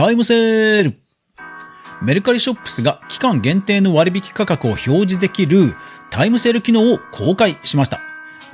[0.00, 0.94] タイムセール
[2.00, 5.74] メルカリショップスが期間限定の割引価格を表示できる
[6.08, 8.00] タイムセール機能を公開しました。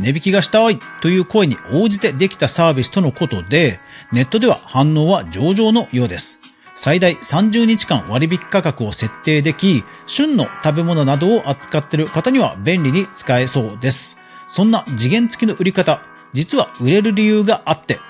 [0.01, 3.79] 値引きがしたいという声に応じてできたサービスとのことで、
[4.11, 6.41] ネットでは反応は上々のようです。
[6.75, 14.19] 最大30日間割引価格を設定でき、旬の食べ物などを扱っている方には便利に使えそうです。
[14.49, 16.03] そんな次元付きの売り方、
[16.33, 18.01] 実は売れる理由があって、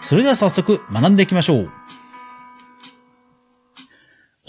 [0.00, 1.70] それでは早速学んでいきましょう。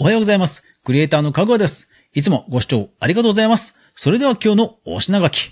[0.00, 0.62] おはようございます。
[0.84, 1.90] クリエイターのかぐわです。
[2.14, 3.76] いつもご視聴ありがとうございます。
[3.96, 5.50] それでは今日のお品書き。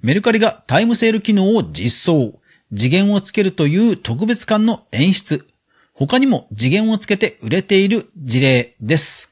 [0.00, 2.40] メルカリがタイムセール機能を実装。
[2.74, 5.46] 次元をつけるという特別感の演出。
[5.92, 9.30] 他にも次元をつけて売れている事例です。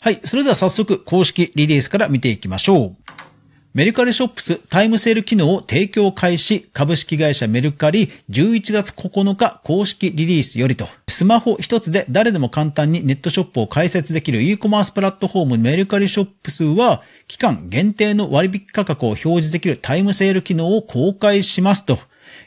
[0.00, 0.22] はい。
[0.24, 2.96] それでは早速公式リリースから見ていきましょう。
[3.72, 22.00] メルカリショップスタイムセール機能を提供開始株式会社メルカリ11月9日公式リリースよりとスマホ一つで誰でも簡単にネットショップを開設できる e コマースプラットフォームメルカリショップスは期間限定の割引価格を表示できるタイムセール機能を公開しますと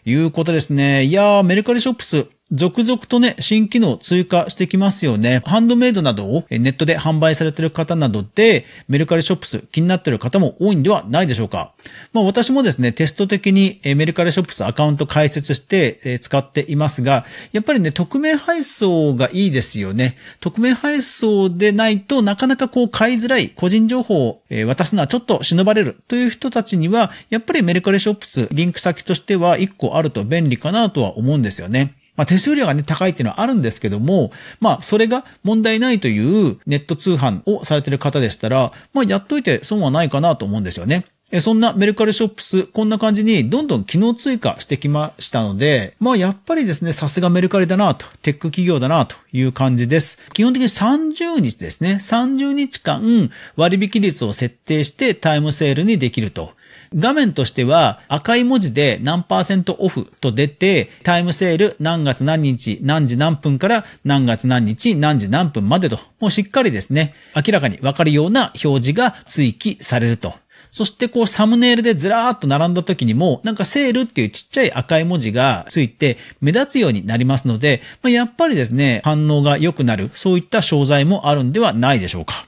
[0.06, 1.06] いうことですね。
[1.06, 5.42] いやー、メルカリショップス続々とね、新機能追加してきますよね。
[5.44, 11.72] ハンドメイドなどをネットで販売されてる方などで、メルカリショップス気になってる方も多いんではないでしょうか。
[12.14, 20.16] まあ私もですね、テスト的にメルカリショップスアカウント開設して使っていますが、やっぱりね、匿名配送がいいですよね。
[20.40, 31.96] 匿名配送でないとなかなかこう買いづらい個人情報を渡すのはちょっと忍ばれるという人たちには、やっぱりメルカリショップスリンク先としては1個あると便利かなとは思うんですよね。
[32.16, 41.06] まあ手数料がね、高いっていうのはあるんですけども、まあそれが問題ないというネット通販をされている方でしたら、まあやっといて損はないかなと思うんですよね。
[41.40, 50.20] そんなメルカリショップス、こんな感じにどんどん機能追加してきましたので、まあやっぱりですね、さすがメルカリだなと、テック企業だなという感じです。
[50.34, 56.54] 基本的に30日ですね、30日間割引率を設定してタイムセールにできると。
[56.96, 70.34] 画面としては赤い文字で何パーセントオフと出て、タイムセール何月何日何時何分から何月何日何時何分までと、もうしっかりですね、明らかにわかるような表示が追記されると。
[70.70, 82.48] そしてこうサムネイルでずらーっと並んだ時にも、なんかセールっていうちっちゃい赤い文字がついて目立つようになりますので、まあ、やっぱりですね、反応が良くなる、そういった商材もあるんではないでしょうか。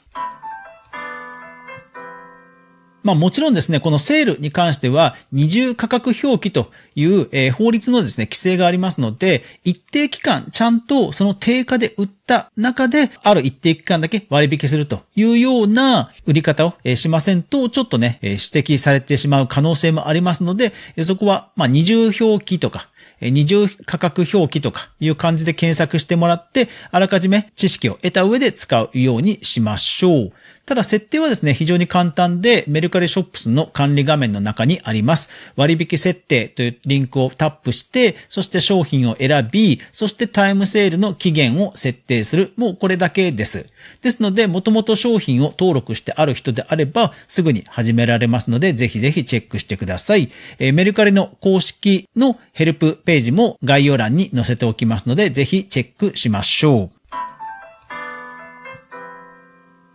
[3.05, 20.73] まあもちろんですね、このセールに関しては二重価格表記という、えー、法律のですね、規制がありますので、一定期間ちゃんとその定価で売った中で、ある一定期間だけ割引するというような売り方を、え、しませんと、ちょっとね、え、指摘されてしまう可能性もありますので、
[21.03, 22.89] そこは、まあ二重表記とか、
[23.21, 30.33] 二重価格表記とかいう感じで検索してもらって、あらかじめ知識を得た上で使うようにしましょう。
[30.65, 35.29] ただ設定はですね、非常に簡単で、メルカリショップスの管理画面の中にあります。
[35.55, 42.53] 割引設定というリンクをタップして、そして商品を選び、そしてタイムセールの期限を設定する。
[42.57, 43.67] もうこれだけです。
[44.01, 50.31] ですので、もともと商品を登録してある人であれば、すぐに始められますので、ぜひぜひチェックしてください。
[50.57, 56.94] えー、メルカリの公式のヘルプページも概要欄に載せておきますので、ぜひチェックしましょう。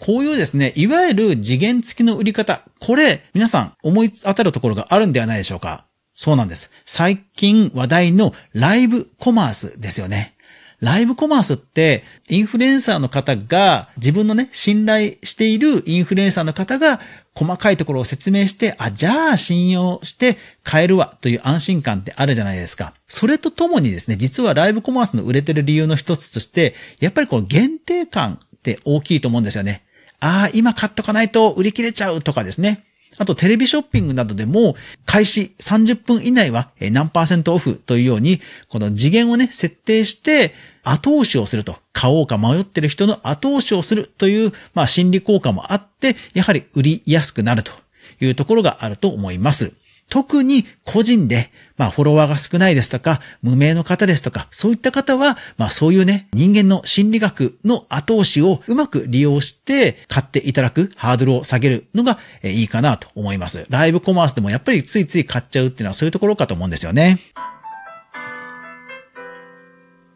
[0.01, 5.85] こういうですね、いわゆる次元付きの売り方、これ、皆さん思い当たるところがあるんではないでしょうか？
[6.15, 6.71] そうなんです。
[6.87, 10.35] 最近話題のライブコマースですよね。
[10.81, 17.01] ライブコマースって、インフルエンサーの方が、自分のね、信頼しているインフルエンサーの方が、
[17.35, 22.95] 細かいところを説明して、あ、じゃあ信用して買えるわという安心感ってあるじゃないですか。
[23.07, 29.85] それとともにですね、実はライブコマースの売れてる理由の一つとして、やっぱりこの限定感って大きいと思うんですよね。
[30.21, 32.85] ああ、今買っとかないと売り切れちゃうとかですね。
[33.19, 40.55] あとテレビショッピングなどでも開始30分以内は何パーセントオフというように、この次元をね、設定して
[40.85, 41.77] 後押しをすると。
[41.93, 47.73] 買おうか迷ってる人の後押しをするという、まあ心理効果もあって、やはり売りやすくなると
[48.21, 49.75] いうところがあると思います。
[50.11, 63.65] 特に個人でまあ、フォロワーが少ないですとか、無名の方ですとか、そういった方は、まあ、そういうね、人間の心理学の後押しをうまく利用して、買っていただくハードルを下げるのがいいかなと思います。
[63.71, 67.19] ライブコマースでもやっぱりついつい買っちゃうっていうのはそういうところかと思うんですよね。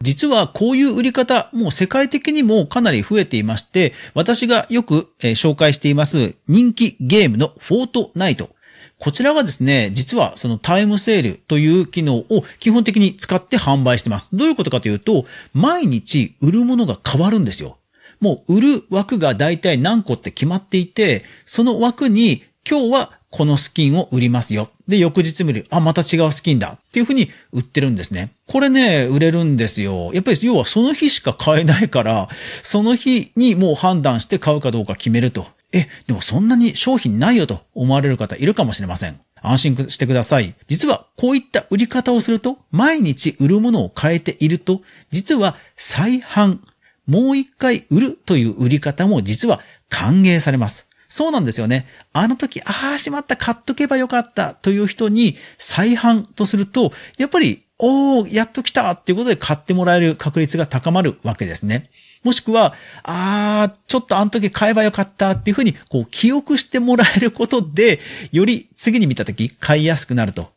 [0.03, 8.51] 実はこういう売り方、もう世界的にもかなり増えていまして、私がよく紹介しています人気ゲームのフォートナイト。
[8.99, 14.29] こちらがですね、実はそのタイムセールという機能を基本的に使って販売してます。
[14.33, 17.79] どういうことかというと、毎日売るものが変わるんですよ。
[18.21, 24.71] もう売る枠が大体何個って決まっていて、その枠に今日はこのスキンを売りますよ。
[24.87, 25.67] で、翌日見る。
[25.69, 26.79] あ、また違うスキンだ。
[26.81, 28.31] っていう風に売ってるんですね。
[28.47, 30.13] これね、売れるんですよ。
[30.15, 32.29] やっぱり要はその日しか買えないから、
[32.63, 35.49] その日にもう判断して買うかどうか決めると。
[35.75, 39.19] え、でもそんなに商品ないよと思われる方いるかもしれません。
[39.43, 40.55] 安心してください。
[40.69, 44.81] 実はこういった売り方をすると、毎日売るものを変えていると、
[45.11, 46.61] 実は再販、
[47.07, 49.61] もう一回売るという売り方も実は
[49.91, 50.89] 歓迎されます。
[51.09, 51.87] そうなんですよね。
[52.13, 61.91] あの時、ああ、しまった、買っとけばよかったという人に再販とすると、やっぱり、おー、やっと来たっていうことで買ってもらえる確率が高まるわけですね。
[62.23, 68.01] もしくは、あー、ちょっとあの時買えばよかったっていうふうに、こう、記憶してもらえることで、
[68.33, 70.53] より次に見た時買いやすくなると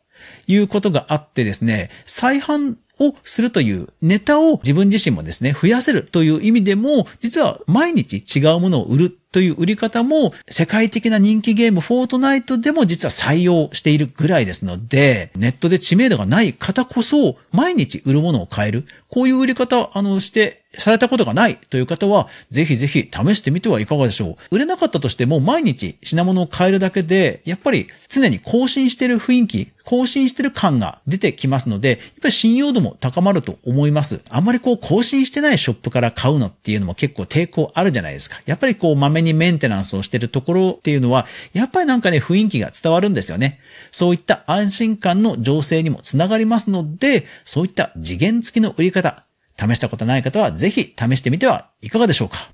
[0.46, 18.86] いうことがあってですね、再販をするというネタを自分自身もですね、増やせるという意味でも、実は毎日違うものを売るという売り方も世界的な人気ゲームフォートナイトでも実は採用しているぐらいですので、ネットで知名度がない方こそ毎日売るものを買える。
[19.08, 24.54] こういう売り方、あの、してされたことがないという方は、ぜひぜひ試してみてはいかがでしょう。
[24.54, 34.20] 売れなかったとしても毎日品物を変えるだけで、やっぱり常に更新してる雰囲気、更新してる感が出てきますので、やっぱり信用度も高まると思います。
[34.28, 38.40] あんまりこう更新してないショップから買うのっていうのも結構抵抗あるじゃないですか。
[38.44, 43.60] やっぱりこう豆にメンテナンスをしてるところっていうのは、やっぱりなんかね、雰囲気が伝わるんですよね。
[43.90, 49.24] そういった安心感の醸成にもつながりますので、そういった次元付きの売り方、
[49.58, 52.50] 試したことない方はぜひ試してみてはいかがでしょうか。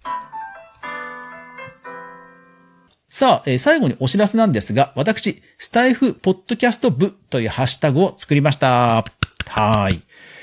[3.10, 9.04] さあ、えー、最後にお知らせなんですが、私、スタイフポッドキャスト部というハッシュタグを作りました。
[9.46, 10.00] はい。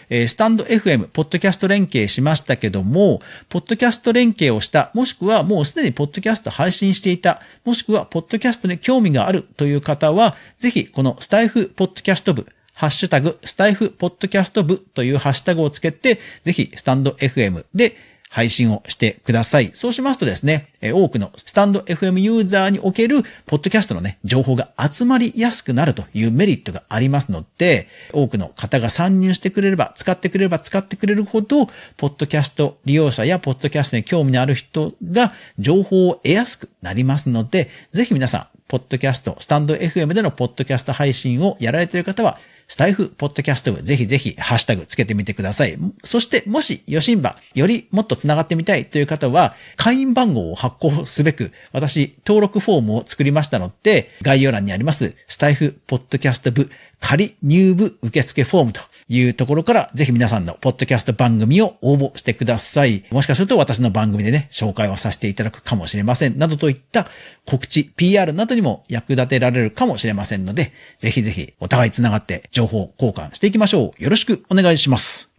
[0.09, 12.45] え、スタンド FM、ポッドキャスト連携しましたけども、ポッドキャスト連携をした、もしくはもうすでにポッドキャスト配信していた、もしくはポッドキャストに興味があるという方は、ぜひこのスタイフポッドキャスト部、
[12.81, 17.95] ハッシュタグ、スタイフポッドキャスト部というハッシュタグをつけて、ぜひスタンド FM で
[18.27, 19.69] 配信をしてください。
[19.75, 31.67] そうしますとですね、多くのスタンド FM ユーザーにおける、ポッドキャストのね、情報が集まりやすくなるというメリットがありますので、多くの方が参入してくれれば、使ってくれれば使ってくれるほど、
[31.97, 42.39] ポッドキャスト利用者やポッドキャストに興味のある人が情報を得やすくなりますので、ぜひ皆さん、ポッドキャスト、スタンド FM でのポッドキャスト配信をやられている方は、
[42.71, 45.77] スタイフ、ポッドキャスト部、ぜひぜひ、ハッシュタグつけてみてください。
[46.05, 56.71] そして、もし、ヨシンバ、よりもっと繋がってみたいという方は、会員番号を発行すべく、私、登録フォームを作りましたので、概要欄にあります、スタイフ、ポッドキャスト部、
[57.01, 63.03] 仮入部受付フォームというところから、ぜひ皆さんのポッドキャスト番組を応募してください。
[63.11, 66.37] もしかすると私の番組でね、紹介をさせていただくかもしれません。
[66.37, 67.07] などといった
[67.45, 74.03] 告知、PR などにも役立てられるかもしれませんので、ぜひぜひお互い繋がって情報交換していきましょう。
[74.03, 75.31] よろしくお願いします。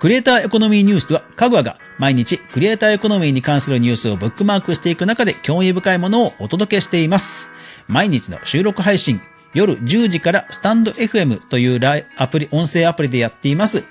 [0.00, 7.50] クリエイターエコノミーニュースでは、かぐわが毎日クリエイターエコノミーに関するニュースをブックマークしていく中で興味深いものをお届けしています。
[7.86, 9.20] 毎日の収録配信、
[9.54, 13.84] 夜10時からスタンド FM というアプリ、音声アプリでやっています。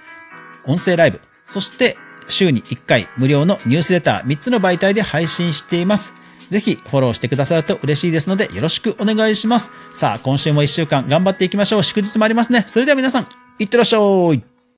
[0.66, 1.22] 音声ライブ。
[1.46, 1.98] そして
[2.28, 6.14] 週に1回無料のニュースレター3つの媒体で配信しています。
[6.54, 9.72] ぜひフォローしてくださると嬉しいですのでよろしくお願いします。
[9.92, 11.84] さあ、今週も1週間頑張っていきましょう。
[11.84, 12.64] 祝日もありますね。
[12.68, 14.00] それでは皆さん、いってらっしゃ
[14.34, 14.53] い。